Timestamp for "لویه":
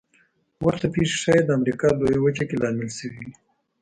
1.99-2.19